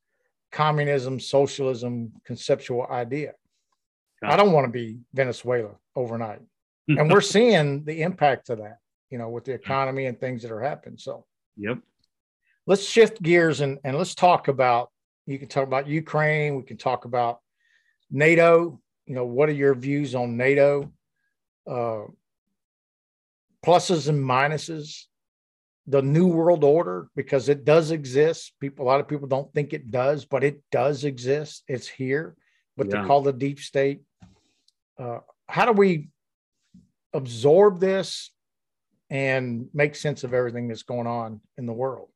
[0.52, 3.32] communism, socialism conceptual idea.
[4.22, 6.40] I don't want to be Venezuela overnight.
[6.88, 8.78] and we're seeing the impact of that,
[9.10, 10.98] you know, with the economy and things that are happening.
[10.98, 11.24] So,
[11.56, 11.78] yep.
[12.66, 14.90] Let's shift gears and, and let's talk about
[15.26, 17.40] you can talk about Ukraine, we can talk about
[18.10, 18.80] NATO.
[19.06, 20.92] You know, what are your views on NATO?
[21.68, 22.04] Uh,
[23.64, 25.06] pluses and minuses
[25.86, 28.52] the new world order because it does exist.
[28.60, 31.62] People, a lot of people don't think it does, but it does exist.
[31.68, 32.36] It's here,
[32.74, 33.02] what yeah.
[33.02, 34.00] they call the deep state.
[34.98, 35.18] Uh,
[35.48, 36.08] how do we
[37.12, 38.32] absorb this
[39.10, 42.08] and make sense of everything that's going on in the world?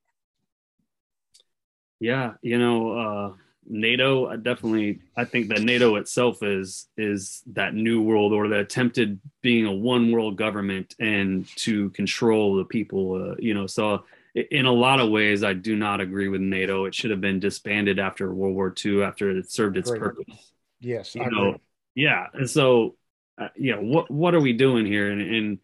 [2.00, 3.33] Yeah, you know, uh,
[3.66, 8.61] NATO, I definitely, I think that NATO itself is is that new world or the
[8.61, 13.33] attempted being a one world government and to control the people.
[13.33, 16.85] Uh, you know, so in a lot of ways, I do not agree with NATO.
[16.85, 20.01] It should have been disbanded after World War II, after it served its Great.
[20.01, 20.53] purpose.
[20.81, 21.61] Yes, you I know, agree.
[21.94, 22.27] yeah.
[22.33, 22.96] And so,
[23.38, 25.11] uh, you know, what what are we doing here?
[25.11, 25.59] And, and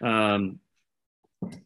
[0.00, 0.58] um,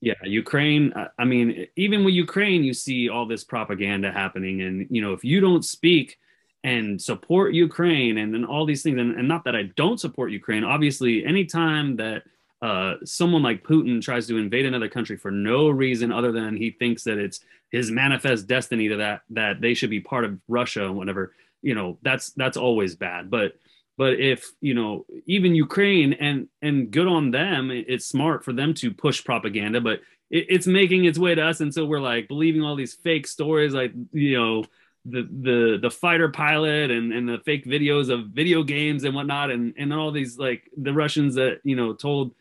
[0.01, 5.03] yeah ukraine i mean even with ukraine you see all this propaganda happening and you
[5.03, 6.19] know if you don't speak
[6.65, 10.31] and support ukraine and, and all these things and, and not that i don't support
[10.31, 12.23] ukraine obviously anytime that
[12.63, 16.71] uh, someone like Putin tries to invade another country for no reason other than he
[16.71, 20.87] thinks that it's his manifest destiny to that that they should be part of Russia
[20.87, 23.31] and whatever, you know, that's that's always bad.
[23.31, 23.53] But
[23.97, 28.75] but if you know even Ukraine and and good on them, it's smart for them
[28.75, 32.29] to push propaganda, but it, it's making its way to us, and so we're like
[32.29, 34.65] believing all these fake stories, like you know
[35.07, 39.51] the the the fighter pilot and and the fake videos of video games and whatnot.
[39.51, 42.35] And and all these like the Russians that you know told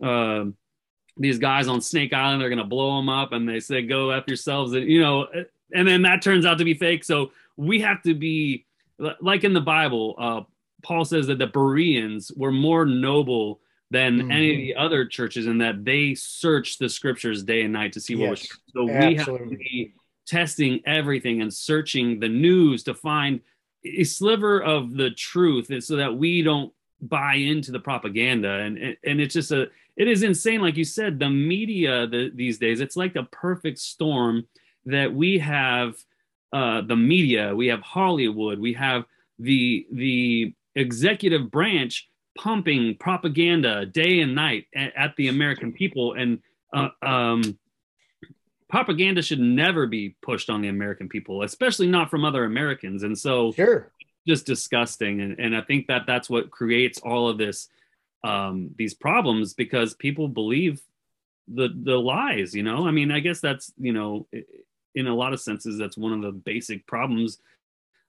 [0.00, 0.44] uh,
[1.16, 3.32] these guys on Snake Island they're gonna blow them up.
[3.32, 4.72] And they say go after yourselves.
[4.72, 5.26] And you know
[5.74, 7.04] and then that turns out to be fake.
[7.04, 8.66] So we have to be
[9.20, 10.40] like in the Bible uh,
[10.82, 14.30] Paul says that the Bereans were more noble than mm-hmm.
[14.30, 18.00] any of the other churches in that they searched the scriptures day and night to
[18.00, 19.08] see what was so Absolutely.
[19.08, 19.94] we have to be
[20.26, 23.40] testing everything and searching the news to find
[23.84, 28.48] a sliver of the truth so that we don't buy into the propaganda.
[28.60, 30.60] And and it's just a it is insane.
[30.62, 34.46] Like you said the media the, these days it's like a perfect storm
[34.86, 35.96] that we have
[36.52, 37.54] uh, the media.
[37.54, 38.58] We have hollywood.
[38.58, 39.04] We have
[39.38, 42.08] the the executive branch
[42.38, 46.40] pumping propaganda day and night at, at the american people and
[46.72, 47.58] uh, um,
[48.72, 53.02] propaganda should never be pushed on the American people, especially not from other Americans.
[53.02, 53.92] And so, sure,
[54.26, 55.20] just disgusting.
[55.20, 57.68] And, and I think that that's what creates all of this,
[58.24, 60.80] um, these problems because people believe
[61.46, 62.54] the the lies.
[62.54, 64.26] You know, I mean, I guess that's you know,
[64.94, 67.38] in a lot of senses, that's one of the basic problems.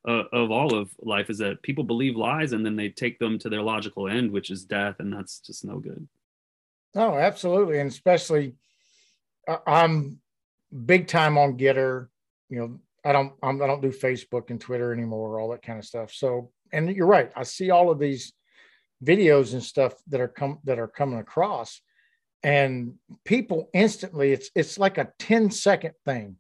[0.06, 3.40] Uh, of all of life is that people believe lies and then they take them
[3.40, 6.06] to their logical end, which is death, and that's just no good.
[6.96, 8.56] Oh, absolutely, and especially,
[9.66, 10.20] I'm
[10.86, 12.08] big time on GETTR.
[12.50, 15.64] You know, I don't I'm, I do not do Facebook and Twitter anymore, all that
[15.64, 16.12] kind of stuff.
[16.12, 17.32] So, and you're right.
[17.36, 18.34] I see all of these
[19.04, 21.82] videos and stuff that are come that are coming across,
[22.44, 26.38] and people instantly it's it's like a 10 second thing.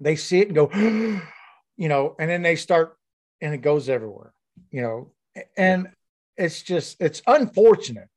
[0.00, 0.66] They see it and go,
[1.76, 2.96] you know, and then they start
[3.40, 4.32] and it goes everywhere,
[4.70, 5.12] you know,
[5.56, 5.88] and
[6.36, 8.08] it's just it's unfortunate.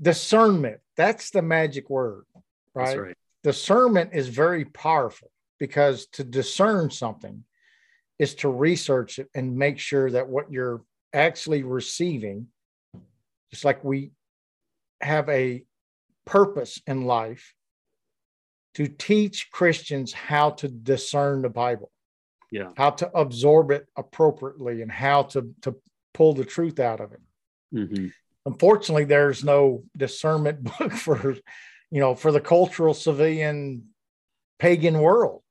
[0.00, 2.24] Discernment, that's the magic word,
[2.74, 2.98] right?
[2.98, 3.16] right
[3.46, 7.44] discernment is very powerful because to discern something
[8.18, 12.48] is to research it and make sure that what you're actually receiving,
[13.52, 14.10] just like we
[15.00, 15.62] have a
[16.24, 17.54] purpose in life
[18.74, 21.92] to teach Christians how to discern the Bible,
[22.56, 25.76] yeah, how to absorb it appropriately, and how to to
[26.14, 27.20] pull the truth out of it.
[27.74, 28.06] Mm-hmm.
[28.46, 31.36] Unfortunately, there's no discernment book for
[31.90, 33.88] you know, for the cultural civilian
[34.58, 35.42] pagan world.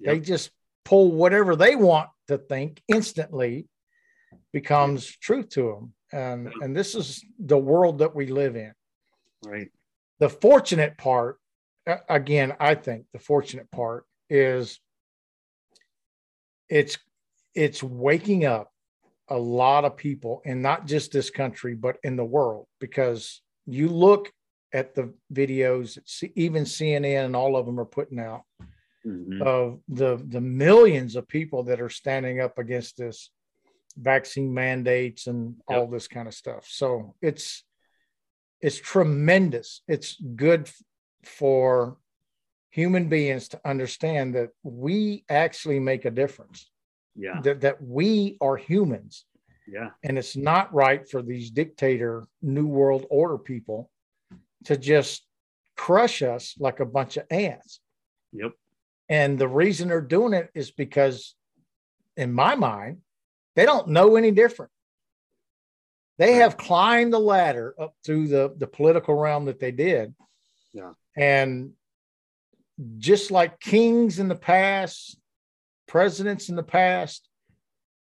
[0.00, 0.14] Yep.
[0.14, 0.50] They just
[0.84, 3.68] pull whatever they want to think instantly
[4.52, 5.94] becomes truth to them.
[6.12, 8.72] And and this is the world that we live in.
[9.44, 9.68] Right.
[10.18, 11.38] The fortunate part
[12.08, 14.80] again, I think the fortunate part is
[16.68, 16.98] it's
[17.54, 18.72] it's waking up
[19.28, 23.88] a lot of people and not just this country but in the world because you
[23.88, 24.32] look
[24.72, 25.98] at the videos,
[26.34, 28.42] even CNN and all of them are putting out
[29.06, 29.42] mm-hmm.
[29.42, 33.30] of the the millions of people that are standing up against this
[33.96, 35.78] vaccine mandates and yep.
[35.78, 36.66] all this kind of stuff.
[36.68, 37.64] So it's
[38.60, 39.82] it's tremendous.
[39.88, 40.70] It's good
[41.24, 41.96] for
[42.70, 46.70] human beings to understand that we actually make a difference.
[47.14, 47.40] Yeah.
[47.42, 49.24] That that we are humans.
[49.66, 49.90] Yeah.
[50.02, 53.90] And it's not right for these dictator new world order people
[54.64, 55.26] to just
[55.76, 57.80] crush us like a bunch of ants.
[58.32, 58.52] Yep.
[59.08, 61.34] And the reason they're doing it is because,
[62.16, 62.98] in my mind,
[63.56, 64.70] they don't know any different.
[66.18, 70.14] They have climbed the ladder up through the, the political realm that they did.
[70.72, 70.92] Yeah.
[71.16, 71.72] And
[72.98, 75.18] just like kings in the past,
[75.86, 77.28] presidents in the past,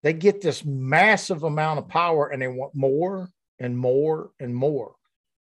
[0.02, 3.28] they get this massive amount of power and they want more
[3.58, 4.94] and more and more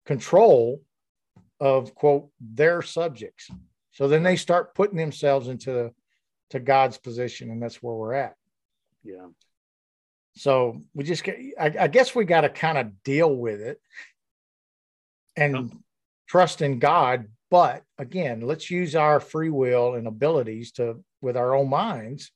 [0.06, 0.82] control
[1.60, 3.50] of quote their subjects.
[3.92, 5.92] So then they start putting themselves into
[6.50, 8.36] to God's position, and that's where we're at.
[9.04, 9.28] Yeah.
[10.36, 13.80] So we just get, I, I guess we got to kind of deal with it
[15.36, 15.72] and
[16.28, 17.28] trust in God.
[17.54, 22.32] But again, let's use our free will and abilities to, with our own minds,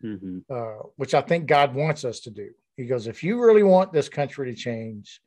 [0.00, 0.38] mm-hmm.
[0.48, 2.50] uh, which I think God wants us to do.
[2.76, 5.20] He goes, if you really want this country to change,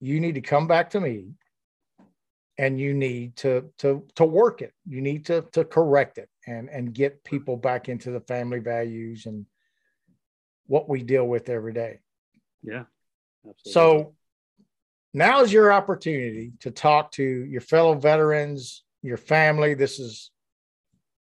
[0.00, 1.34] you need to come back to me
[2.56, 6.68] and you need to to to work it you need to to correct it and
[6.70, 9.46] and get people back into the family values and
[10.66, 12.00] what we deal with every day
[12.64, 12.82] yeah
[13.48, 13.72] absolutely.
[13.72, 14.14] so
[15.14, 19.74] now is your opportunity to talk to your fellow veterans, your family.
[19.74, 20.30] This is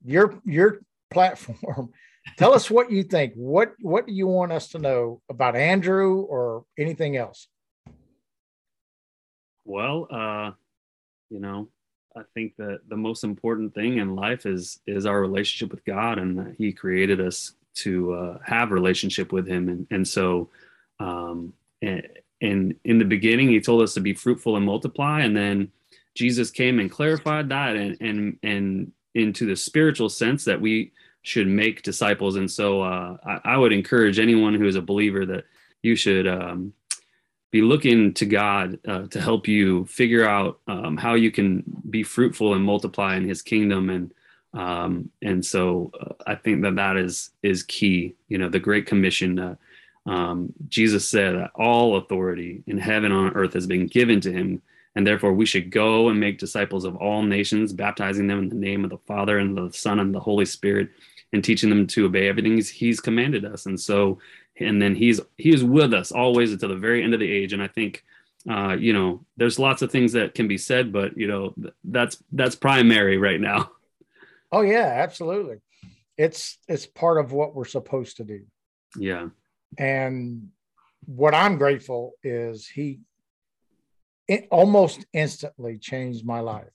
[0.04, 1.92] your your platform.
[2.38, 3.34] Tell us what you think.
[3.36, 7.48] What what do you want us to know about Andrew or anything else?
[9.64, 10.52] Well, uh,
[11.30, 11.70] you know,
[12.16, 16.18] I think that the most important thing in life is is our relationship with God,
[16.18, 20.50] and that He created us to uh, have relationship with Him, and and so,
[21.00, 22.08] um, and,
[22.42, 25.72] and in the beginning, He told us to be fruitful and multiply, and then
[26.14, 31.48] Jesus came and clarified that, and and and into the spiritual sense that we should
[31.48, 35.46] make disciples, and so uh, I, I, would encourage anyone who is a believer that
[35.82, 36.28] you should.
[36.28, 36.74] Um,
[37.52, 42.04] be looking to God uh, to help you figure out um, how you can be
[42.04, 44.14] fruitful and multiply in His kingdom, and
[44.54, 48.16] um, and so uh, I think that that is is key.
[48.28, 49.58] You know, the Great Commission.
[50.06, 54.32] Um, Jesus said that all authority in heaven and on earth has been given to
[54.32, 54.62] Him,
[54.96, 58.56] and therefore we should go and make disciples of all nations, baptizing them in the
[58.56, 60.90] name of the Father and the Son and the Holy Spirit,
[61.34, 63.66] and teaching them to obey everything He's, he's commanded us.
[63.66, 64.20] And so
[64.58, 67.54] and then he's he is with us always until the very end of the age.
[67.54, 68.04] And i think
[68.50, 72.22] uh, you know there's lots of things that can be said but you know that's
[72.32, 73.72] that's primary right now.
[74.52, 75.58] Oh yeah absolutely.
[76.18, 78.42] It's it's part of what we're supposed to do.
[78.96, 79.30] Yeah
[79.78, 80.50] and
[81.06, 83.00] what i'm grateful is he
[84.28, 86.72] it almost instantly changed my life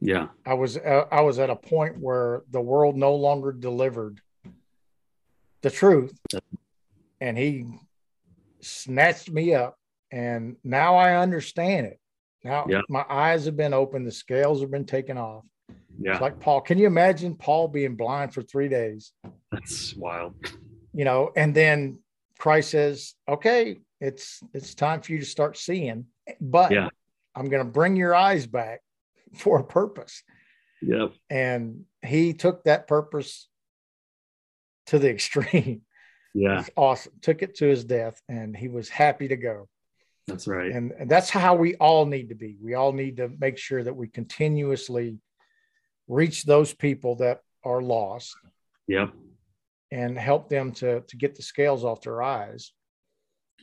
[0.00, 4.20] yeah i was uh, i was at a point where the world no longer delivered
[5.62, 6.18] the truth
[7.20, 7.64] and he
[8.60, 9.76] snatched me up
[10.12, 12.00] and now I understand it.
[12.44, 12.82] Now yeah.
[12.88, 15.44] my eyes have been opened, the scales have been taken off.
[15.98, 16.12] Yeah.
[16.12, 16.60] It's like Paul.
[16.60, 19.12] Can you imagine Paul being blind for three days?
[19.50, 20.34] That's wild.
[20.92, 21.98] You know, and then
[22.38, 26.06] Christ says, Okay, it's it's time for you to start seeing,
[26.40, 26.88] but yeah.
[27.34, 28.80] I'm gonna bring your eyes back
[29.34, 30.22] for a purpose.
[30.82, 31.12] Yep.
[31.30, 33.48] And he took that purpose
[34.86, 35.82] to the extreme.
[36.34, 36.64] Yeah.
[36.76, 37.12] awesome.
[37.22, 39.68] Took it to his death and he was happy to go.
[40.26, 40.70] That's right.
[40.70, 42.56] And, and that's how we all need to be.
[42.60, 45.18] We all need to make sure that we continuously
[46.08, 48.36] reach those people that are lost.
[48.88, 49.14] Yep.
[49.92, 52.72] And help them to to get the scales off their eyes.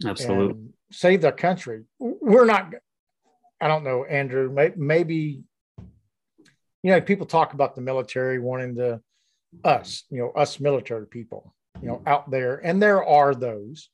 [0.06, 0.70] Absolutely.
[0.92, 1.84] Save their country.
[2.00, 2.74] We're not
[3.60, 5.44] I don't know, Andrew, may, maybe
[6.82, 9.02] you know, people talk about the military wanting to
[9.64, 13.90] us, you know, us military people you know, out there, and there are those.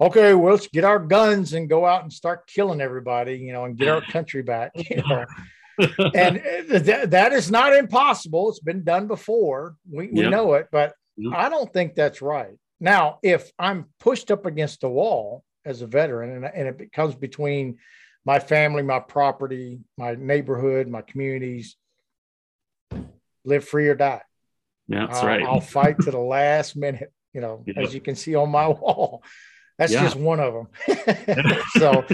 [0.00, 3.64] Okay, well, let's get our guns and go out and start killing everybody, you know,
[3.64, 4.72] and get our country back.
[4.74, 5.24] You know?
[6.14, 8.48] and uh, th- that is not impossible.
[8.48, 9.76] It's been done before.
[9.90, 10.30] We, we yep.
[10.30, 11.34] know it, but yep.
[11.36, 12.56] I don't think that's right.
[12.80, 17.14] Now, if I'm pushed up against a wall as a veteran and, and it comes
[17.14, 17.78] between
[18.24, 21.76] my family, my property, my neighborhood, my communities,
[23.44, 24.22] live free or die.
[24.86, 25.42] Yeah, that's right.
[25.42, 29.22] I'll fight to the last minute you know, as you can see on my wall.
[29.78, 30.02] That's yeah.
[30.02, 30.68] just one of them.
[31.78, 32.04] so,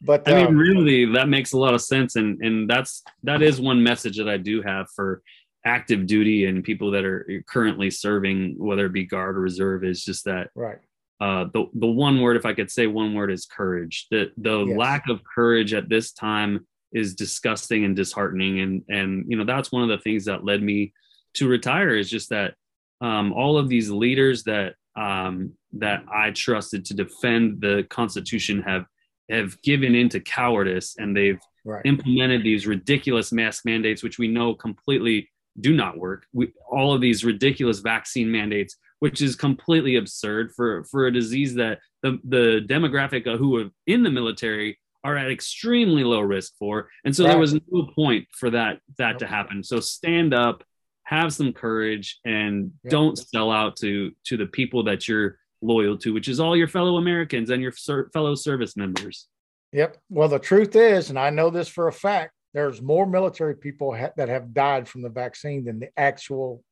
[0.00, 3.42] but I mean, um, really, that makes a lot of sense, and and that's that
[3.42, 5.22] is one message that I do have for
[5.64, 10.04] active duty and people that are currently serving, whether it be guard or reserve, is
[10.04, 10.78] just that right.
[11.20, 14.06] Uh, the the one word, if I could say one word, is courage.
[14.10, 14.76] The the yes.
[14.76, 19.70] lack of courage at this time is disgusting and disheartening, and and you know that's
[19.70, 20.92] one of the things that led me
[21.34, 22.54] to retire is just that
[23.00, 28.86] um, all of these leaders that um, that I trusted to defend the Constitution have
[29.30, 31.82] have given into cowardice and they've right.
[31.84, 36.26] implemented these ridiculous mask mandates, which we know completely do not work.
[36.32, 41.54] We, all of these ridiculous vaccine mandates, which is completely absurd for for a disease
[41.54, 46.88] that the the demographic who are in the military are at extremely low risk for,
[47.04, 47.30] and so right.
[47.30, 49.62] there was no point for that that to happen.
[49.62, 50.64] So stand up
[51.04, 52.90] have some courage and yeah.
[52.90, 56.68] don't sell out to to the people that you're loyal to which is all your
[56.68, 59.28] fellow americans and your ser- fellow service members
[59.72, 63.56] yep well the truth is and i know this for a fact there's more military
[63.56, 66.64] people ha- that have died from the vaccine than the actual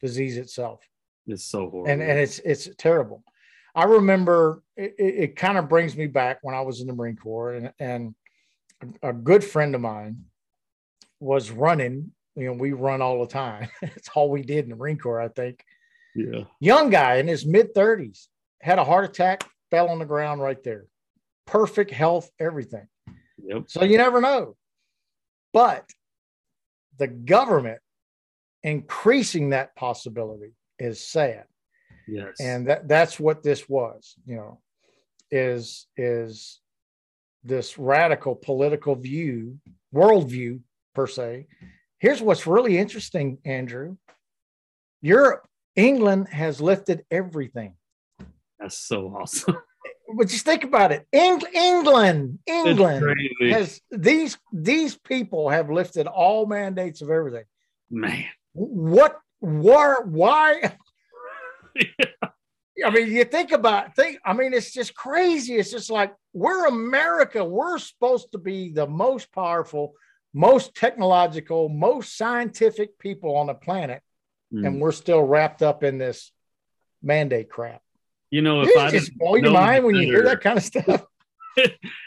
[0.00, 0.80] disease itself
[1.26, 3.22] it's so horrible and and it's it's terrible
[3.74, 7.16] i remember it, it, kind of brings me back when i was in the marine
[7.16, 8.14] corps and and
[9.02, 10.24] a, a good friend of mine
[11.18, 13.68] was running you know, we run all the time.
[13.82, 15.64] it's all we did in the Marine Corps, I think.
[16.14, 16.44] Yeah.
[16.60, 18.26] Young guy in his mid 30s
[18.62, 20.84] had a heart attack, fell on the ground right there.
[21.46, 22.86] Perfect health, everything.
[23.42, 23.64] Yep.
[23.68, 24.56] So you never know.
[25.56, 25.90] But
[26.98, 27.80] the government
[28.62, 31.44] increasing that possibility is sad.
[32.06, 32.34] Yes.
[32.40, 34.60] And that that's what this was, you know,
[35.30, 36.60] is is
[37.42, 39.58] this radical political view,
[39.94, 40.60] worldview
[40.94, 41.46] per se.
[42.00, 43.96] Here's what's really interesting, Andrew.
[45.00, 47.76] Europe, England has lifted everything.
[48.58, 49.56] That's so awesome.
[50.14, 51.06] but just think about it.
[51.12, 53.04] Eng- England, England
[53.40, 57.44] has these these people have lifted all mandates of everything.
[57.90, 59.18] Man, what?
[59.40, 59.96] Why?
[60.04, 60.76] Why?
[62.84, 64.18] I mean, you think about think.
[64.24, 65.54] I mean, it's just crazy.
[65.54, 67.44] It's just like we're America.
[67.44, 69.94] We're supposed to be the most powerful,
[70.34, 74.02] most technological, most scientific people on the planet,
[74.52, 74.66] mm.
[74.66, 76.32] and we're still wrapped up in this
[77.02, 77.82] mandate crap.
[78.30, 81.02] You know, if I just blow your mind when you hear that kind of stuff.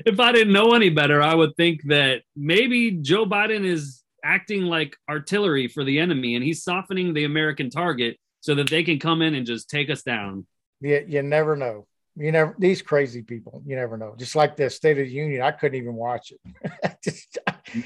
[0.05, 4.63] if I didn't know any better, I would think that maybe Joe Biden is acting
[4.63, 8.99] like artillery for the enemy, and he's softening the American target so that they can
[8.99, 10.45] come in and just take us down.
[10.81, 11.87] Yeah, you never know.
[12.15, 13.63] You never these crazy people.
[13.65, 14.15] You never know.
[14.17, 16.99] Just like the State of the Union, I couldn't even watch it.
[17.03, 17.37] just,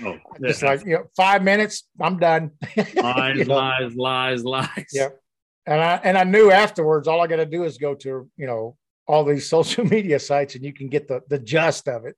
[0.02, 2.52] no, just like you know, five minutes, I'm done.
[2.96, 4.88] lies, lies, lies, lies.
[4.92, 5.20] Yep.
[5.66, 8.48] And I and I knew afterwards, all I got to do is go to you
[8.48, 12.16] know all these social media sites, and you can get the the gist of it.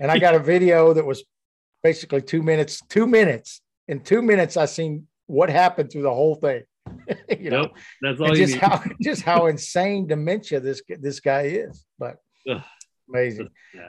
[0.00, 1.22] And I got a video that was
[1.82, 2.80] basically two minutes.
[2.88, 3.60] Two minutes.
[3.88, 6.62] In two minutes, I seen what happened through the whole thing.
[7.38, 7.68] you know,
[8.00, 8.34] that's all.
[8.34, 8.62] just need.
[8.62, 12.16] how just how insane dementia this this guy is, but
[12.48, 12.62] Ugh,
[13.08, 13.48] amazing.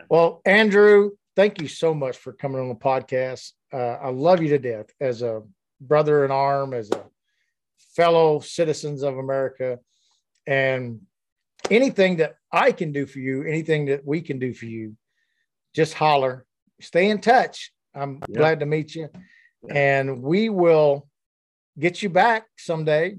[0.09, 3.51] Well, Andrew, thank you so much for coming on the podcast.
[3.71, 5.43] Uh, I love you to death as a
[5.79, 7.03] brother in arm, as a
[7.97, 9.79] fellow citizens of America,
[10.45, 11.01] and
[11.69, 14.95] anything that I can do for you, anything that we can do for you,
[15.75, 16.45] just holler.
[16.79, 17.73] Stay in touch.
[17.93, 18.37] I'm yep.
[18.37, 19.09] glad to meet you,
[19.69, 21.09] and we will
[21.77, 23.17] get you back someday.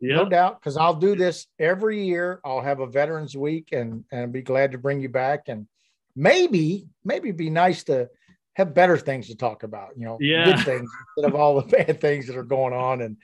[0.00, 0.16] Yep.
[0.16, 2.40] No doubt, because I'll do this every year.
[2.44, 5.48] I'll have a Veterans Week, and and be glad to bring you back.
[5.48, 5.68] And
[6.16, 8.08] maybe, maybe be nice to
[8.54, 9.90] have better things to talk about.
[9.96, 10.44] You know, yeah.
[10.46, 13.18] good things instead of all the bad things that are going on, and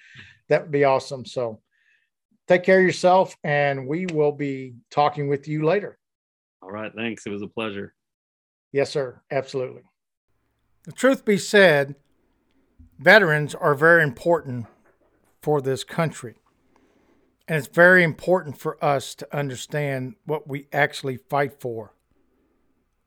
[0.48, 1.24] that would be awesome.
[1.24, 1.60] So,
[2.46, 5.98] take care of yourself, and we will be talking with you later.
[6.62, 7.26] All right, thanks.
[7.26, 7.94] It was a pleasure.
[8.72, 9.20] Yes, sir.
[9.30, 9.82] Absolutely.
[10.84, 11.94] The truth be said,
[12.98, 14.66] veterans are very important
[15.42, 16.34] for this country.
[17.46, 21.94] And it's very important for us to understand what we actually fight for.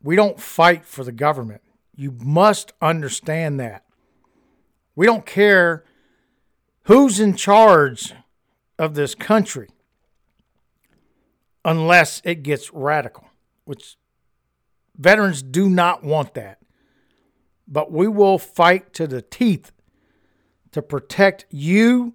[0.02, 1.62] We don't fight for the government.
[1.96, 3.84] You must understand that.
[4.96, 5.84] We don't care
[6.88, 8.14] who's in charge
[8.80, 9.68] of this country
[11.66, 13.26] unless it gets radical,
[13.66, 13.98] which
[14.98, 16.60] veterans do not want that.
[17.68, 19.74] But we will fight to the teeth
[20.72, 22.14] to protect you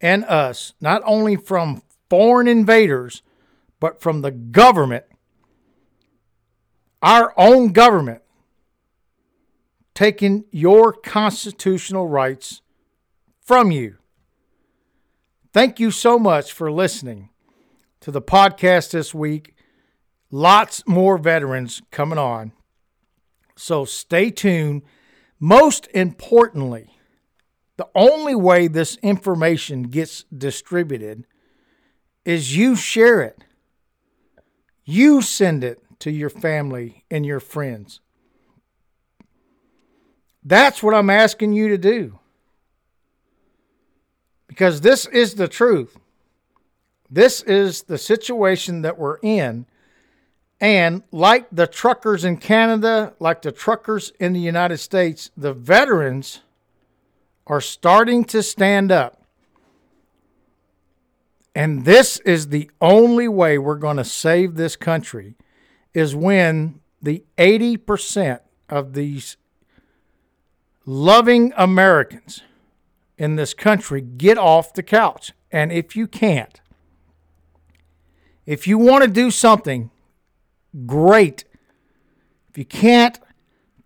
[0.00, 3.22] and us, not only from foreign invaders,
[3.80, 5.04] but from the government,
[7.02, 8.22] our own government,
[9.94, 12.62] taking your constitutional rights
[13.40, 13.96] from you.
[15.52, 17.28] Thank you so much for listening
[18.00, 19.54] to the podcast this week.
[20.30, 22.52] Lots more veterans coming on.
[23.54, 24.80] So stay tuned.
[25.38, 26.96] Most importantly,
[27.76, 31.26] the only way this information gets distributed
[32.24, 33.44] is you share it.
[34.86, 38.00] You send it to your family and your friends.
[40.42, 42.18] That's what I'm asking you to do.
[44.52, 45.96] Because this is the truth.
[47.08, 49.64] This is the situation that we're in.
[50.60, 56.42] And like the truckers in Canada, like the truckers in the United States, the veterans
[57.46, 59.22] are starting to stand up.
[61.54, 65.34] And this is the only way we're going to save this country
[65.94, 69.38] is when the 80% of these
[70.84, 72.42] loving Americans
[73.22, 75.32] in this country get off the couch.
[75.52, 76.60] And if you can't,
[78.44, 79.92] if you want to do something,
[80.86, 81.44] great.
[82.50, 83.20] If you can't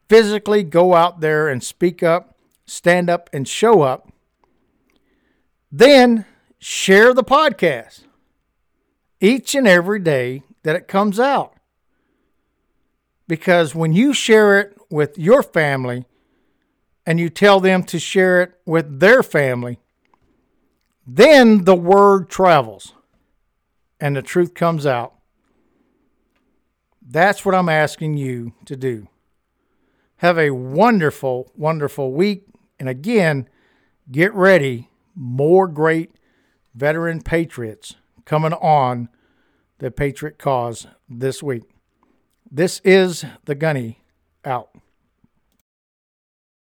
[0.09, 4.11] physically go out there and speak up, stand up and show up,
[5.71, 6.25] then
[6.59, 8.05] share the podcast
[9.21, 11.53] each and every day that it comes out.
[13.29, 16.07] Because when you share it with your family
[17.07, 19.79] and you tell them to share it with their family,
[21.07, 22.95] then the word travels
[24.01, 25.15] and the truth comes out.
[27.01, 29.07] That's what I'm asking you to do.
[30.17, 32.47] Have a wonderful, wonderful week.
[32.81, 33.49] And again,
[34.11, 34.91] get ready.
[35.15, 36.11] More great
[36.75, 37.95] veteran patriots
[38.25, 39.09] coming on
[39.79, 41.63] the Patriot Cause this week.
[42.51, 44.03] This is the Gunny
[44.45, 44.71] Out.